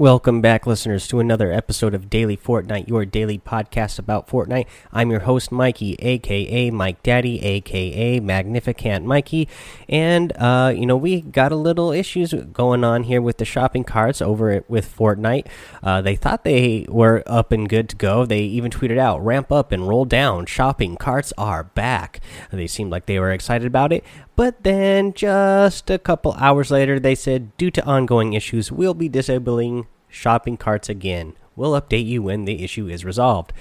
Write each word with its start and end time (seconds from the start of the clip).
Welcome 0.00 0.40
back, 0.40 0.64
listeners, 0.64 1.08
to 1.08 1.18
another 1.18 1.50
episode 1.50 1.92
of 1.92 2.08
Daily 2.08 2.36
Fortnite, 2.36 2.86
your 2.86 3.04
daily 3.04 3.36
podcast 3.36 3.98
about 3.98 4.28
Fortnite. 4.28 4.68
I'm 4.92 5.10
your 5.10 5.18
host, 5.18 5.50
Mikey, 5.50 5.94
aka 5.94 6.70
Mike 6.70 7.02
Daddy, 7.02 7.42
aka 7.42 8.20
Magnificent 8.20 9.04
Mikey. 9.04 9.48
And, 9.88 10.32
uh, 10.36 10.72
you 10.72 10.86
know, 10.86 10.96
we 10.96 11.20
got 11.22 11.50
a 11.50 11.56
little 11.56 11.90
issues 11.90 12.32
going 12.32 12.84
on 12.84 13.02
here 13.02 13.20
with 13.20 13.38
the 13.38 13.44
shopping 13.44 13.82
carts 13.82 14.22
over 14.22 14.64
with 14.68 14.86
Fortnite. 14.96 15.48
Uh, 15.82 16.00
they 16.00 16.14
thought 16.14 16.44
they 16.44 16.86
were 16.88 17.24
up 17.26 17.50
and 17.50 17.68
good 17.68 17.88
to 17.88 17.96
go. 17.96 18.24
They 18.24 18.42
even 18.42 18.70
tweeted 18.70 18.98
out, 18.98 19.24
ramp 19.24 19.50
up 19.50 19.72
and 19.72 19.88
roll 19.88 20.04
down. 20.04 20.46
Shopping 20.46 20.94
carts 20.94 21.32
are 21.36 21.64
back. 21.64 22.20
They 22.52 22.68
seemed 22.68 22.92
like 22.92 23.06
they 23.06 23.18
were 23.18 23.32
excited 23.32 23.66
about 23.66 23.92
it. 23.92 24.04
But 24.36 24.62
then, 24.62 25.14
just 25.14 25.90
a 25.90 25.98
couple 25.98 26.34
hours 26.34 26.70
later, 26.70 27.00
they 27.00 27.16
said, 27.16 27.56
due 27.56 27.72
to 27.72 27.84
ongoing 27.84 28.34
issues, 28.34 28.70
we'll 28.70 28.94
be 28.94 29.08
disabling 29.08 29.87
shopping 30.08 30.56
carts 30.56 30.88
again. 30.88 31.34
We'll 31.56 31.80
update 31.80 32.06
you 32.06 32.22
when 32.22 32.44
the 32.44 32.62
issue 32.62 32.88
is 32.88 33.04
resolved. 33.04 33.52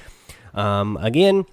Um, 0.53 0.97
again, 1.01 1.45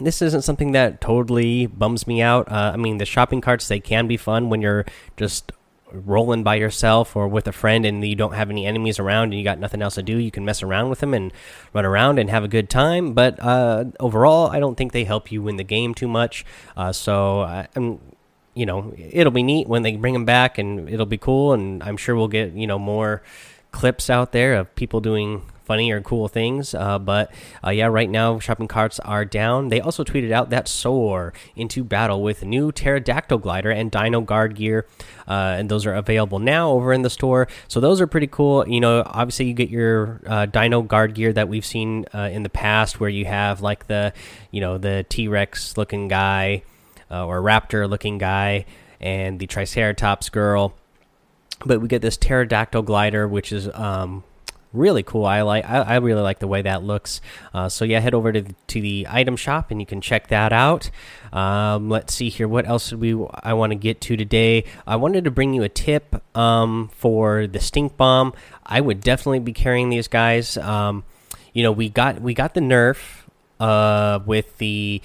this 0.00 0.22
isn't 0.22 0.42
something 0.42 0.72
that 0.72 1.00
totally 1.00 1.66
bums 1.66 2.06
me 2.06 2.22
out. 2.22 2.50
Uh, 2.50 2.72
I 2.74 2.76
mean, 2.76 2.98
the 2.98 3.04
shopping 3.04 3.40
carts, 3.40 3.68
they 3.68 3.80
can 3.80 4.06
be 4.06 4.16
fun 4.16 4.48
when 4.48 4.62
you're 4.62 4.84
just 5.16 5.52
rolling 5.90 6.42
by 6.42 6.54
yourself 6.54 7.16
or 7.16 7.26
with 7.26 7.46
a 7.48 7.52
friend 7.52 7.86
and 7.86 8.06
you 8.06 8.14
don't 8.14 8.34
have 8.34 8.50
any 8.50 8.66
enemies 8.66 8.98
around 8.98 9.24
and 9.24 9.34
you 9.34 9.42
got 9.42 9.58
nothing 9.58 9.80
else 9.80 9.94
to 9.94 10.02
do 10.02 10.18
you 10.18 10.30
can 10.30 10.44
mess 10.44 10.62
around 10.62 10.90
with 10.90 11.00
them 11.00 11.14
and 11.14 11.32
run 11.72 11.86
around 11.86 12.18
and 12.18 12.28
have 12.28 12.44
a 12.44 12.48
good 12.48 12.68
time 12.68 13.14
but 13.14 13.40
uh, 13.40 13.86
overall 13.98 14.50
i 14.50 14.60
don't 14.60 14.74
think 14.74 14.92
they 14.92 15.04
help 15.04 15.32
you 15.32 15.40
win 15.40 15.56
the 15.56 15.64
game 15.64 15.94
too 15.94 16.06
much 16.06 16.44
uh, 16.76 16.92
so 16.92 17.40
i'm 17.74 17.98
you 18.58 18.66
know, 18.66 18.92
it'll 18.98 19.30
be 19.30 19.44
neat 19.44 19.68
when 19.68 19.82
they 19.82 19.94
bring 19.94 20.14
them 20.14 20.24
back, 20.24 20.58
and 20.58 20.88
it'll 20.88 21.06
be 21.06 21.16
cool. 21.16 21.52
And 21.52 21.80
I'm 21.80 21.96
sure 21.96 22.16
we'll 22.16 22.26
get 22.26 22.54
you 22.54 22.66
know 22.66 22.78
more 22.78 23.22
clips 23.78 24.10
out 24.10 24.32
there 24.32 24.56
of 24.56 24.74
people 24.74 25.00
doing 25.00 25.40
funny 25.62 25.92
or 25.92 26.00
cool 26.00 26.26
things. 26.26 26.74
Uh, 26.74 26.98
but 26.98 27.32
uh, 27.64 27.70
yeah, 27.70 27.86
right 27.86 28.10
now 28.10 28.40
shopping 28.40 28.66
carts 28.66 28.98
are 29.00 29.24
down. 29.24 29.68
They 29.68 29.80
also 29.80 30.02
tweeted 30.02 30.32
out 30.32 30.50
that 30.50 30.66
soar 30.66 31.32
into 31.54 31.84
battle 31.84 32.20
with 32.20 32.44
new 32.44 32.72
pterodactyl 32.72 33.38
glider 33.38 33.70
and 33.70 33.88
dino 33.88 34.20
guard 34.20 34.56
gear, 34.56 34.84
uh, 35.28 35.54
and 35.56 35.68
those 35.68 35.86
are 35.86 35.94
available 35.94 36.40
now 36.40 36.70
over 36.70 36.92
in 36.92 37.02
the 37.02 37.10
store. 37.10 37.46
So 37.68 37.78
those 37.78 38.00
are 38.00 38.08
pretty 38.08 38.26
cool. 38.26 38.68
You 38.68 38.80
know, 38.80 39.04
obviously 39.06 39.46
you 39.46 39.54
get 39.54 39.68
your 39.68 40.22
uh, 40.26 40.46
dino 40.46 40.82
guard 40.82 41.14
gear 41.14 41.32
that 41.32 41.48
we've 41.48 41.66
seen 41.66 42.04
uh, 42.12 42.30
in 42.32 42.42
the 42.42 42.50
past, 42.50 42.98
where 42.98 43.10
you 43.10 43.26
have 43.26 43.60
like 43.60 43.86
the 43.86 44.12
you 44.50 44.60
know 44.60 44.76
the 44.76 45.06
T 45.08 45.28
Rex 45.28 45.76
looking 45.76 46.08
guy 46.08 46.64
uh, 47.12 47.24
or 47.24 47.40
raptor 47.40 47.88
looking 47.88 48.18
guy 48.18 48.64
and 49.00 49.38
the 49.38 49.46
Triceratops 49.46 50.30
girl. 50.30 50.74
But 51.64 51.80
we 51.80 51.88
get 51.88 52.02
this 52.02 52.16
pterodactyl 52.16 52.82
glider, 52.82 53.26
which 53.26 53.52
is 53.52 53.68
um, 53.74 54.22
really 54.72 55.02
cool. 55.02 55.24
I 55.24 55.42
like. 55.42 55.64
I, 55.64 55.78
I, 55.78 55.96
really 55.96 56.20
like 56.20 56.38
the 56.38 56.46
way 56.46 56.62
that 56.62 56.82
looks. 56.82 57.20
Uh, 57.52 57.68
so 57.68 57.84
yeah, 57.84 58.00
head 58.00 58.14
over 58.14 58.32
to 58.32 58.42
the, 58.42 58.54
to 58.68 58.80
the 58.80 59.06
item 59.08 59.36
shop 59.36 59.70
and 59.70 59.80
you 59.80 59.86
can 59.86 60.00
check 60.00 60.28
that 60.28 60.52
out. 60.52 60.90
Um, 61.32 61.88
let's 61.88 62.14
see 62.14 62.28
here. 62.28 62.48
What 62.48 62.66
else 62.66 62.90
did 62.90 63.00
we? 63.00 63.26
I 63.42 63.54
want 63.54 63.70
to 63.70 63.76
get 63.76 64.00
to 64.02 64.16
today. 64.16 64.64
I 64.86 64.96
wanted 64.96 65.24
to 65.24 65.30
bring 65.30 65.54
you 65.54 65.62
a 65.62 65.68
tip 65.68 66.22
um, 66.36 66.90
for 66.94 67.46
the 67.46 67.60
stink 67.60 67.96
bomb. 67.96 68.34
I 68.64 68.80
would 68.80 69.00
definitely 69.00 69.40
be 69.40 69.52
carrying 69.52 69.90
these 69.90 70.08
guys. 70.08 70.56
Um, 70.56 71.04
you 71.52 71.62
know, 71.62 71.72
we 71.72 71.88
got 71.88 72.20
we 72.20 72.34
got 72.34 72.54
the 72.54 72.60
nerf 72.60 73.24
uh, 73.60 74.20
with 74.24 74.58
the 74.58 75.02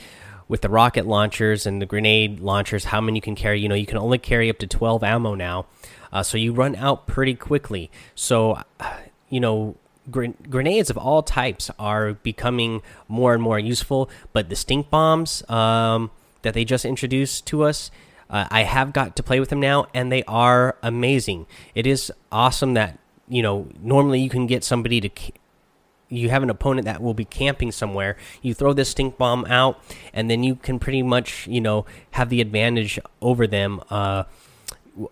with 0.53 0.61
the 0.61 0.69
rocket 0.69 1.07
launchers 1.07 1.65
and 1.65 1.81
the 1.81 1.85
grenade 1.87 2.39
launchers, 2.39 2.85
how 2.85 3.01
many 3.01 3.17
you 3.17 3.21
can 3.23 3.33
carry. 3.33 3.59
You 3.59 3.67
know, 3.67 3.73
you 3.73 3.87
can 3.87 3.97
only 3.97 4.19
carry 4.19 4.51
up 4.51 4.59
to 4.59 4.67
12 4.67 5.03
ammo 5.03 5.33
now. 5.33 5.65
Uh, 6.11 6.21
so 6.21 6.37
you 6.37 6.53
run 6.53 6.75
out 6.75 7.07
pretty 7.07 7.33
quickly. 7.33 7.89
So, 8.13 8.61
you 9.31 9.39
know, 9.39 9.75
gr 10.11 10.25
grenades 10.47 10.91
of 10.91 10.97
all 10.99 11.23
types 11.23 11.71
are 11.79 12.13
becoming 12.13 12.83
more 13.07 13.33
and 13.33 13.41
more 13.41 13.57
useful. 13.57 14.11
But 14.31 14.49
the 14.49 14.55
stink 14.55 14.91
bombs 14.91 15.41
um, 15.49 16.11
that 16.43 16.53
they 16.53 16.65
just 16.65 16.85
introduced 16.85 17.47
to 17.47 17.63
us, 17.63 17.89
uh, 18.29 18.45
I 18.51 18.61
have 18.61 18.93
got 18.93 19.15
to 19.15 19.23
play 19.23 19.39
with 19.39 19.49
them 19.49 19.59
now, 19.59 19.87
and 19.91 20.11
they 20.11 20.21
are 20.25 20.77
amazing. 20.83 21.47
It 21.73 21.87
is 21.87 22.11
awesome 22.31 22.75
that 22.75 22.99
you 23.27 23.41
know 23.41 23.69
normally 23.81 24.19
you 24.19 24.29
can 24.29 24.45
get 24.45 24.63
somebody 24.63 25.01
to 25.01 25.09
you 26.13 26.29
have 26.29 26.43
an 26.43 26.49
opponent 26.49 26.85
that 26.85 27.01
will 27.01 27.13
be 27.13 27.25
camping 27.25 27.71
somewhere 27.71 28.15
you 28.41 28.53
throw 28.53 28.73
this 28.73 28.89
stink 28.89 29.17
bomb 29.17 29.45
out 29.45 29.81
and 30.13 30.29
then 30.29 30.43
you 30.43 30.55
can 30.55 30.79
pretty 30.79 31.01
much 31.01 31.47
you 31.47 31.61
know 31.61 31.85
have 32.11 32.29
the 32.29 32.41
advantage 32.41 32.99
over 33.21 33.47
them 33.47 33.81
uh, 33.89 34.23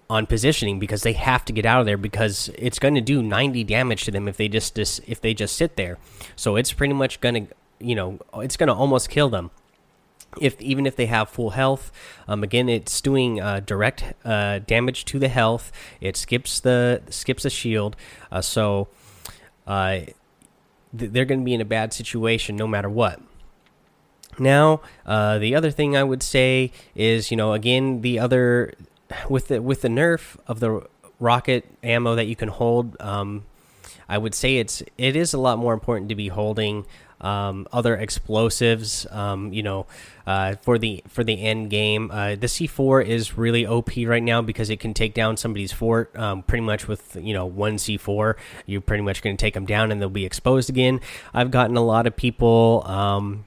on 0.09 0.25
positioning 0.25 0.79
because 0.79 1.03
they 1.03 1.13
have 1.13 1.43
to 1.45 1.53
get 1.53 1.65
out 1.65 1.79
of 1.79 1.85
there 1.85 1.97
because 1.97 2.49
it's 2.57 2.79
going 2.79 2.95
to 2.95 3.01
do 3.01 3.23
90 3.23 3.63
damage 3.63 4.03
to 4.05 4.11
them 4.11 4.27
if 4.27 4.37
they 4.37 4.47
just, 4.47 4.77
if 4.77 5.19
they 5.21 5.33
just 5.33 5.55
sit 5.55 5.75
there. 5.75 5.97
So 6.35 6.55
it's 6.55 6.71
pretty 6.71 6.93
much 6.93 7.19
going 7.19 7.47
to 7.47 7.55
you 7.79 7.95
know 7.95 8.19
it's 8.35 8.57
going 8.57 8.67
to 8.67 8.73
almost 8.73 9.09
kill 9.09 9.29
them. 9.29 9.49
If 10.39 10.61
even 10.61 10.85
if 10.85 10.95
they 10.95 11.07
have 11.07 11.29
full 11.29 11.49
health 11.49 11.91
um, 12.27 12.43
again 12.43 12.69
it's 12.69 13.01
doing 13.01 13.41
uh, 13.41 13.59
direct 13.59 14.13
uh, 14.23 14.59
damage 14.59 15.05
to 15.05 15.19
the 15.19 15.27
health. 15.27 15.71
It 15.99 16.15
skips 16.15 16.59
the 16.59 17.01
skips 17.09 17.43
the 17.43 17.49
shield. 17.49 17.95
Uh, 18.31 18.41
so 18.41 18.87
uh, 19.65 20.01
they're 20.93 21.25
going 21.25 21.41
to 21.41 21.45
be 21.45 21.53
in 21.53 21.61
a 21.61 21.65
bad 21.65 21.93
situation 21.93 22.55
no 22.55 22.67
matter 22.67 22.89
what. 22.89 23.21
Now, 24.39 24.81
uh, 25.05 25.37
the 25.39 25.55
other 25.55 25.71
thing 25.71 25.95
I 25.95 26.03
would 26.03 26.23
say 26.23 26.71
is, 26.95 27.31
you 27.31 27.37
know, 27.37 27.53
again, 27.53 28.01
the 28.01 28.19
other 28.19 28.73
with 29.29 29.49
the 29.49 29.61
with 29.61 29.81
the 29.81 29.89
nerf 29.89 30.37
of 30.47 30.59
the 30.59 30.87
rocket 31.19 31.65
ammo 31.83 32.15
that 32.15 32.25
you 32.25 32.35
can 32.35 32.49
hold, 32.49 32.99
um, 32.99 33.43
I 34.11 34.17
would 34.17 34.35
say 34.35 34.57
it's 34.57 34.83
it 34.97 35.15
is 35.15 35.33
a 35.33 35.37
lot 35.37 35.57
more 35.57 35.73
important 35.73 36.09
to 36.09 36.15
be 36.15 36.27
holding 36.27 36.85
um, 37.21 37.65
other 37.71 37.95
explosives. 37.95 39.07
Um, 39.09 39.53
you 39.53 39.63
know, 39.63 39.85
uh, 40.27 40.55
for 40.61 40.77
the 40.77 41.01
for 41.07 41.23
the 41.23 41.41
end 41.41 41.69
game, 41.69 42.11
uh, 42.11 42.35
the 42.35 42.47
C4 42.47 43.05
is 43.05 43.37
really 43.37 43.65
OP 43.65 43.91
right 44.05 44.21
now 44.21 44.41
because 44.41 44.69
it 44.69 44.81
can 44.81 44.93
take 44.93 45.13
down 45.13 45.37
somebody's 45.37 45.71
fort 45.71 46.13
um, 46.17 46.43
pretty 46.43 46.63
much 46.63 46.89
with 46.89 47.15
you 47.15 47.33
know 47.33 47.45
one 47.45 47.77
C4. 47.77 48.35
You're 48.65 48.81
pretty 48.81 49.03
much 49.03 49.21
going 49.21 49.37
to 49.37 49.41
take 49.41 49.53
them 49.53 49.65
down 49.65 49.93
and 49.93 50.01
they'll 50.01 50.09
be 50.09 50.25
exposed 50.25 50.69
again. 50.69 50.99
I've 51.33 51.51
gotten 51.51 51.77
a 51.77 51.85
lot 51.85 52.05
of 52.05 52.13
people 52.13 52.83
um, 52.87 53.45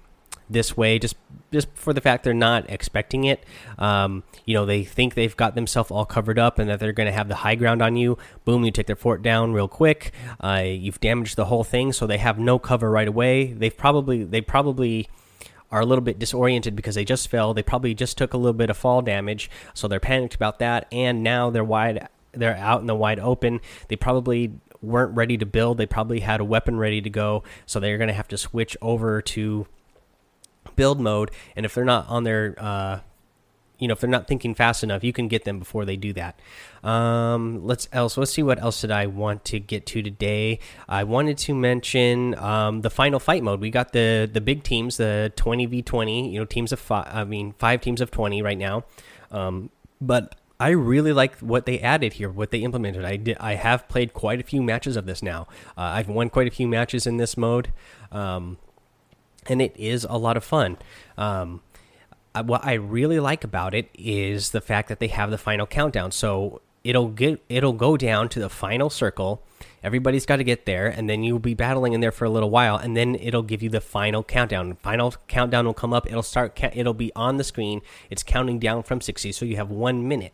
this 0.48 0.76
way 0.76 0.98
just 0.98 1.16
just 1.52 1.68
for 1.74 1.92
the 1.92 2.00
fact 2.00 2.24
they're 2.24 2.34
not 2.34 2.68
expecting 2.68 3.24
it. 3.24 3.44
Um, 3.78 4.24
you 4.44 4.54
know, 4.54 4.66
they 4.66 4.82
think 4.82 5.14
they've 5.14 5.36
got 5.36 5.54
themselves 5.54 5.90
all 5.90 6.04
covered 6.04 6.38
up 6.38 6.58
and 6.58 6.68
that 6.68 6.80
they're 6.80 6.92
going 6.92 7.06
to 7.06 7.12
have 7.12 7.28
the 7.28 7.36
high 7.36 7.54
ground 7.54 7.80
on 7.80 7.96
you. 7.96 8.18
Boom, 8.44 8.64
you 8.64 8.72
take 8.72 8.86
their 8.86 8.96
fort 8.96 9.22
down 9.22 9.52
real 9.52 9.68
quick. 9.68 10.12
Uh, 10.40 10.64
you've 10.64 11.00
damaged 11.00 11.36
the 11.36 11.44
whole 11.46 11.62
thing, 11.62 11.92
so 11.92 12.06
they 12.06 12.18
have 12.18 12.38
no 12.38 12.58
cover 12.58 12.90
right 12.90 13.06
away. 13.06 13.52
They've 13.52 13.76
probably 13.76 14.24
they 14.24 14.40
probably 14.40 15.08
are 15.70 15.80
a 15.80 15.86
little 15.86 16.02
bit 16.02 16.18
disoriented 16.18 16.76
because 16.76 16.94
they 16.94 17.04
just 17.04 17.28
fell. 17.28 17.54
They 17.54 17.62
probably 17.62 17.94
just 17.94 18.18
took 18.18 18.34
a 18.34 18.36
little 18.36 18.52
bit 18.52 18.70
of 18.70 18.76
fall 18.76 19.00
damage, 19.02 19.50
so 19.72 19.88
they're 19.88 20.00
panicked 20.00 20.34
about 20.34 20.58
that. 20.58 20.86
And 20.92 21.22
now 21.22 21.50
they're 21.50 21.64
wide, 21.64 22.08
they're 22.32 22.56
out 22.56 22.80
in 22.80 22.86
the 22.86 22.94
wide 22.94 23.18
open. 23.20 23.60
They 23.88 23.96
probably 23.96 24.52
weren't 24.82 25.16
ready 25.16 25.38
to 25.38 25.46
build. 25.46 25.78
They 25.78 25.86
probably 25.86 26.20
had 26.20 26.40
a 26.40 26.44
weapon 26.44 26.78
ready 26.78 27.00
to 27.00 27.10
go, 27.10 27.42
so 27.64 27.80
they're 27.80 27.98
going 27.98 28.08
to 28.08 28.14
have 28.14 28.28
to 28.28 28.36
switch 28.36 28.76
over 28.82 29.22
to 29.22 29.66
build 30.76 31.00
mode, 31.00 31.30
and 31.56 31.64
if 31.66 31.74
they're 31.74 31.84
not 31.84 32.08
on 32.08 32.24
their 32.24 32.54
uh, 32.58 33.00
you 33.78 33.88
know 33.88 33.92
if 33.92 34.00
they're 34.00 34.10
not 34.10 34.26
thinking 34.26 34.54
fast 34.54 34.82
enough 34.82 35.02
you 35.02 35.12
can 35.12 35.28
get 35.28 35.44
them 35.44 35.58
before 35.58 35.84
they 35.84 35.96
do 35.96 36.12
that 36.12 36.38
um 36.84 37.64
let's 37.66 37.88
else 37.92 38.16
let's 38.16 38.32
see 38.32 38.42
what 38.42 38.58
else 38.60 38.80
did 38.80 38.90
i 38.90 39.04
want 39.04 39.44
to 39.44 39.58
get 39.58 39.84
to 39.84 40.02
today 40.02 40.58
i 40.88 41.02
wanted 41.02 41.36
to 41.36 41.54
mention 41.54 42.34
um 42.38 42.82
the 42.82 42.90
final 42.90 43.18
fight 43.18 43.42
mode 43.42 43.60
we 43.60 43.70
got 43.70 43.92
the 43.92 44.28
the 44.32 44.40
big 44.40 44.62
teams 44.62 44.96
the 44.96 45.32
20v20 45.36 46.32
you 46.32 46.38
know 46.38 46.44
teams 46.44 46.72
of 46.72 46.78
five 46.78 47.06
i 47.12 47.24
mean 47.24 47.52
five 47.58 47.80
teams 47.80 48.00
of 48.00 48.10
20 48.10 48.42
right 48.42 48.58
now 48.58 48.84
um 49.30 49.70
but 50.00 50.34
I 50.60 50.68
really 50.70 51.12
like 51.12 51.36
what 51.40 51.66
they 51.66 51.80
added 51.80 52.14
here, 52.14 52.30
what 52.30 52.52
they 52.52 52.60
implemented. 52.60 53.04
I 53.04 53.16
did, 53.16 53.36
I 53.40 53.54
have 53.54 53.88
played 53.88 54.14
quite 54.14 54.38
a 54.38 54.44
few 54.44 54.62
matches 54.62 54.96
of 54.96 55.04
this 55.04 55.20
now. 55.20 55.48
Uh, 55.76 55.82
I've 55.82 56.08
won 56.08 56.30
quite 56.30 56.46
a 56.46 56.50
few 56.50 56.68
matches 56.68 57.08
in 57.08 57.16
this 57.16 57.36
mode. 57.36 57.72
Um, 58.12 58.58
and 59.46 59.62
it 59.62 59.76
is 59.76 60.06
a 60.08 60.18
lot 60.18 60.36
of 60.36 60.44
fun. 60.44 60.78
Um, 61.16 61.62
what 62.44 62.64
I 62.64 62.74
really 62.74 63.20
like 63.20 63.44
about 63.44 63.74
it 63.74 63.88
is 63.94 64.50
the 64.50 64.60
fact 64.60 64.88
that 64.88 64.98
they 64.98 65.08
have 65.08 65.30
the 65.30 65.38
final 65.38 65.66
countdown. 65.66 66.10
So 66.10 66.62
it'll 66.82 67.08
get 67.08 67.42
it'll 67.48 67.72
go 67.72 67.96
down 67.96 68.28
to 68.30 68.40
the 68.40 68.50
final 68.50 68.90
circle. 68.90 69.42
Everybody's 69.82 70.24
got 70.26 70.36
to 70.36 70.44
get 70.44 70.64
there, 70.64 70.86
and 70.86 71.10
then 71.10 71.22
you'll 71.22 71.38
be 71.38 71.54
battling 71.54 71.92
in 71.92 72.00
there 72.00 72.10
for 72.10 72.24
a 72.24 72.30
little 72.30 72.48
while, 72.50 72.76
and 72.76 72.96
then 72.96 73.14
it'll 73.16 73.42
give 73.42 73.62
you 73.62 73.68
the 73.68 73.82
final 73.82 74.24
countdown. 74.24 74.76
Final 74.76 75.14
countdown 75.28 75.66
will 75.66 75.74
come 75.74 75.92
up. 75.92 76.06
It'll 76.06 76.22
start. 76.22 76.58
It'll 76.74 76.94
be 76.94 77.12
on 77.14 77.36
the 77.36 77.44
screen. 77.44 77.82
It's 78.10 78.22
counting 78.22 78.58
down 78.58 78.82
from 78.82 79.00
sixty, 79.00 79.30
so 79.30 79.44
you 79.44 79.56
have 79.56 79.70
one 79.70 80.08
minute. 80.08 80.32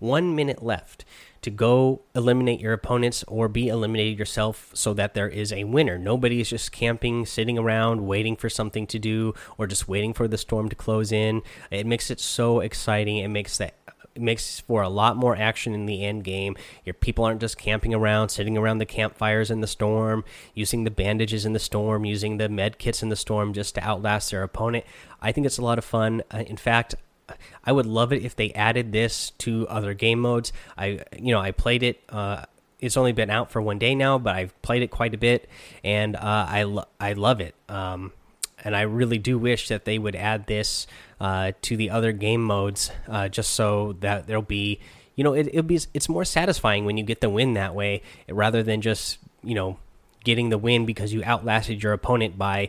One 0.00 0.36
minute 0.36 0.62
left 0.62 1.04
to 1.42 1.50
go 1.50 2.02
eliminate 2.14 2.60
your 2.60 2.72
opponents 2.72 3.24
or 3.28 3.48
be 3.48 3.68
eliminated 3.68 4.18
yourself 4.18 4.70
so 4.74 4.94
that 4.94 5.14
there 5.14 5.28
is 5.28 5.52
a 5.52 5.64
winner. 5.64 5.98
Nobody 5.98 6.40
is 6.40 6.50
just 6.50 6.72
camping, 6.72 7.26
sitting 7.26 7.58
around, 7.58 8.06
waiting 8.06 8.36
for 8.36 8.48
something 8.48 8.86
to 8.88 8.98
do, 8.98 9.34
or 9.56 9.66
just 9.66 9.88
waiting 9.88 10.12
for 10.12 10.28
the 10.28 10.38
storm 10.38 10.68
to 10.68 10.76
close 10.76 11.12
in. 11.12 11.42
It 11.70 11.86
makes 11.86 12.10
it 12.10 12.20
so 12.20 12.60
exciting. 12.60 13.18
It 13.18 13.28
makes 13.28 13.58
that 13.58 13.74
makes 14.20 14.60
for 14.60 14.82
a 14.82 14.88
lot 14.88 15.16
more 15.16 15.36
action 15.36 15.74
in 15.74 15.86
the 15.86 16.04
end 16.04 16.24
game. 16.24 16.56
Your 16.84 16.94
people 16.94 17.24
aren't 17.24 17.40
just 17.40 17.58
camping 17.58 17.94
around, 17.94 18.30
sitting 18.30 18.56
around 18.56 18.78
the 18.78 18.86
campfires 18.86 19.50
in 19.50 19.60
the 19.60 19.66
storm, 19.66 20.24
using 20.54 20.84
the 20.84 20.90
bandages 20.90 21.46
in 21.46 21.52
the 21.52 21.58
storm, 21.58 22.04
using 22.04 22.38
the 22.38 22.48
med 22.48 22.78
kits 22.78 23.02
in 23.02 23.08
the 23.08 23.16
storm 23.16 23.52
just 23.52 23.74
to 23.76 23.82
outlast 23.82 24.30
their 24.30 24.42
opponent. 24.42 24.84
I 25.20 25.32
think 25.32 25.46
it's 25.46 25.58
a 25.58 25.62
lot 25.62 25.78
of 25.78 25.84
fun. 25.84 26.22
Uh, 26.32 26.44
in 26.46 26.56
fact, 26.56 26.94
I 27.64 27.72
would 27.72 27.86
love 27.86 28.12
it 28.12 28.22
if 28.24 28.36
they 28.36 28.52
added 28.52 28.92
this 28.92 29.30
to 29.38 29.66
other 29.68 29.94
game 29.94 30.20
modes. 30.20 30.52
I, 30.76 31.00
you 31.18 31.32
know, 31.32 31.40
I 31.40 31.50
played 31.50 31.82
it. 31.82 32.02
Uh, 32.08 32.44
it's 32.80 32.96
only 32.96 33.12
been 33.12 33.30
out 33.30 33.50
for 33.50 33.60
one 33.60 33.78
day 33.78 33.94
now, 33.94 34.18
but 34.18 34.36
I've 34.36 34.60
played 34.62 34.82
it 34.82 34.90
quite 34.90 35.14
a 35.14 35.18
bit, 35.18 35.48
and 35.82 36.16
uh, 36.16 36.46
I 36.48 36.62
lo 36.62 36.84
I 37.00 37.12
love 37.14 37.40
it. 37.40 37.54
Um, 37.68 38.12
and 38.64 38.74
I 38.74 38.82
really 38.82 39.18
do 39.18 39.38
wish 39.38 39.68
that 39.68 39.84
they 39.84 39.98
would 39.98 40.16
add 40.16 40.46
this 40.46 40.86
uh, 41.20 41.52
to 41.62 41.76
the 41.76 41.90
other 41.90 42.12
game 42.12 42.42
modes, 42.42 42.90
uh, 43.08 43.28
just 43.28 43.50
so 43.50 43.94
that 44.00 44.26
there'll 44.26 44.42
be, 44.42 44.80
you 45.14 45.24
know, 45.24 45.34
it, 45.34 45.48
it'll 45.48 45.62
be 45.62 45.80
it's 45.94 46.08
more 46.08 46.24
satisfying 46.24 46.84
when 46.84 46.96
you 46.96 47.04
get 47.04 47.20
the 47.20 47.30
win 47.30 47.54
that 47.54 47.74
way, 47.74 48.02
rather 48.28 48.62
than 48.62 48.80
just 48.80 49.18
you 49.42 49.54
know 49.54 49.78
getting 50.24 50.48
the 50.50 50.58
win 50.58 50.84
because 50.86 51.12
you 51.12 51.22
outlasted 51.24 51.82
your 51.82 51.92
opponent 51.92 52.36
by 52.36 52.68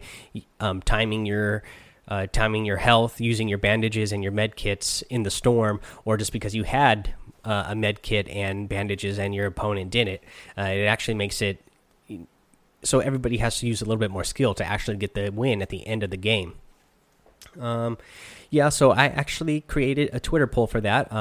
um, 0.59 0.81
timing 0.81 1.25
your 1.25 1.63
uh, 2.09 2.27
timing 2.31 2.65
your 2.65 2.77
health, 2.77 3.21
using 3.21 3.47
your 3.47 3.57
bandages 3.57 4.11
and 4.11 4.23
your 4.23 4.31
med 4.31 4.56
kits 4.56 5.01
in 5.03 5.23
the 5.23 5.31
storm, 5.31 5.79
or 6.03 6.17
just 6.17 6.33
because 6.33 6.53
you 6.53 6.63
had 6.63 7.13
uh, 7.45 7.65
a 7.67 7.75
med 7.75 8.01
kit 8.01 8.27
and 8.27 8.67
bandages 8.67 9.17
and 9.17 9.33
your 9.33 9.45
opponent 9.45 9.91
didn't. 9.91 10.21
Uh, 10.57 10.63
it 10.63 10.85
actually 10.85 11.13
makes 11.13 11.41
it 11.41 11.63
so 12.83 13.00
everybody 13.00 13.38
has 13.38 13.59
to 13.59 13.67
use 13.67 13.81
a 13.81 13.85
little 13.85 14.00
bit 14.00 14.11
more 14.11 14.23
skill 14.23 14.53
to 14.53 14.65
actually 14.65 14.97
get 14.97 15.13
the 15.13 15.29
win 15.29 15.61
at 15.61 15.69
the 15.69 15.85
end 15.85 16.03
of 16.03 16.09
the 16.09 16.17
game. 16.17 16.56
Um, 17.59 17.97
yeah, 18.50 18.69
so 18.69 18.91
I 18.91 19.06
actually 19.06 19.61
created 19.61 20.09
a 20.13 20.19
Twitter 20.19 20.47
poll 20.47 20.67
for 20.67 20.81
that. 20.81 21.11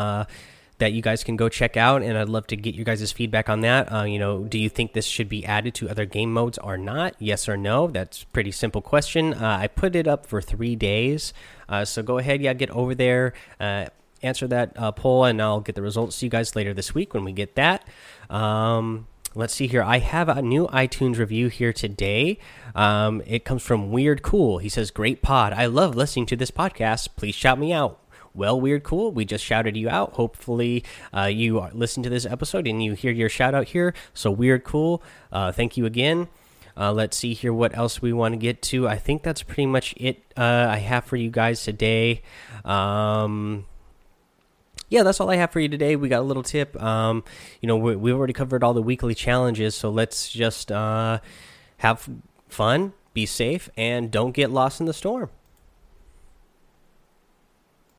That 0.79 0.93
you 0.93 1.03
guys 1.03 1.25
can 1.25 1.37
go 1.37 1.49
check 1.49 1.77
out, 1.77 2.03
and 2.03 2.17
I'd 2.17 2.29
love 2.29 2.47
to 2.49 2.57
get 2.57 2.77
your 2.77 2.85
guys' 2.85 3.11
feedback 3.11 3.49
on 3.49 3.63
that. 3.63 3.93
Uh, 3.93 4.05
you 4.05 4.19
know, 4.19 4.45
do 4.45 4.59
you 4.59 4.69
think 4.69 4.93
this 4.93 5.07
should 5.07 5.29
be 5.29 5.45
added 5.45 5.75
to 5.75 5.89
other 5.89 6.07
game 6.07 6.33
modes 6.33 6.57
or 6.59 6.79
not? 6.79 7.17
Yes 7.19 7.49
or 7.49 7.57
no? 7.57 7.89
That's 7.89 8.23
pretty 8.23 8.53
simple 8.53 8.81
question. 8.81 9.35
Uh, 9.35 9.59
I 9.61 9.67
put 9.67 9.97
it 9.97 10.07
up 10.07 10.25
for 10.25 10.41
three 10.41 10.77
days, 10.77 11.33
uh, 11.69 11.85
so 11.85 12.03
go 12.05 12.19
ahead, 12.19 12.41
yeah, 12.41 12.53
get 12.53 12.71
over 12.71 12.95
there, 12.95 13.33
uh, 13.59 13.87
answer 14.23 14.47
that 14.47 14.73
uh, 14.77 14.93
poll, 14.93 15.25
and 15.25 15.43
I'll 15.43 15.61
get 15.61 15.75
the 15.75 15.83
results 15.83 16.21
to 16.21 16.27
you 16.27 16.31
guys 16.31 16.55
later 16.55 16.73
this 16.73 16.95
week 16.95 17.13
when 17.13 17.25
we 17.25 17.33
get 17.33 17.57
that. 17.57 17.85
Um, 18.31 19.09
let's 19.35 19.55
see 19.55 19.67
here. 19.67 19.83
I 19.83 19.99
have 19.99 20.29
a 20.29 20.43
new 20.43 20.69
iTunes 20.69 21.19
review 21.19 21.49
here 21.49 21.73
today. 21.73 22.39
Um, 22.75 23.21
it 23.27 23.45
comes 23.45 23.63
from 23.63 23.91
Weird 23.91 24.23
Cool. 24.23 24.59
He 24.59 24.69
says, 24.69 24.93
"Great 24.93 25.23
pod. 25.23 25.53
I 25.53 25.67
love 25.67 25.97
listening 25.97 26.27
to 26.27 26.37
this 26.37 26.53
podcast. 26.53 27.09
Please 27.17 27.35
shout 27.35 27.59
me 27.59 27.73
out." 27.73 27.99
Well, 28.39 28.61
Weird 28.61 28.85
Cool, 28.85 29.11
we 29.11 29.25
just 29.25 29.45
shouted 29.45 29.77
you 29.77 29.89
out. 29.89 30.13
Hopefully, 30.13 30.85
uh, 31.13 31.25
you 31.25 31.59
listen 31.73 32.05
to 32.05 32.09
this 32.09 32.25
episode 32.25 32.69
and 32.69 32.81
you 32.81 32.93
hear 32.93 33.11
your 33.11 33.29
shout 33.29 33.53
out 33.53 33.67
here. 33.67 33.95
So, 34.15 34.31
Weird 34.31 34.63
Cool, 34.63 35.03
uh, 35.33 35.51
thank 35.51 35.77
you 35.77 35.87
again. 35.87 36.29
Uh, 36.77 36.93
let's 36.93 37.17
see 37.17 37.35
here 37.35 37.53
what 37.53 37.77
else 37.77 38.01
we 38.01 38.13
want 38.13 38.35
to 38.35 38.37
get 38.37 38.63
to. 38.63 38.87
I 38.87 38.97
think 38.97 39.25
that's 39.25 39.43
pretty 39.43 39.67
much 39.67 39.93
it 39.97 40.23
uh, 40.37 40.69
I 40.71 40.77
have 40.77 41.05
for 41.05 41.17
you 41.17 41.31
guys 41.31 41.65
today. 41.65 42.23
Um, 42.65 43.67
yeah, 44.89 45.03
that's 45.03 45.21
all 45.21 45.31
I 45.31 45.35
have 45.35 45.51
for 45.51 45.59
you 45.59 45.69
today. 45.69 45.97
We 45.97 46.09
got 46.09 46.21
a 46.21 46.23
little 46.23 46.45
tip. 46.45 46.81
Um, 46.81 47.25
you 47.61 47.67
know, 47.67 47.77
we, 47.77 47.97
we 47.97 48.13
already 48.13 48.35
covered 48.35 48.63
all 48.63 48.73
the 48.73 48.81
weekly 48.83 49.17
challenges, 49.17 49.75
so 49.75 49.91
let's 49.91 50.29
just 50.29 50.71
uh, 50.71 51.19
have 51.79 52.09
fun, 52.49 52.93
be 53.15 53.27
safe, 53.27 53.69
and 53.77 54.13
don't 54.13 54.31
get 54.31 54.53
lost 54.53 54.79
in 54.79 54.87
the 54.87 54.95
storm. 54.95 55.31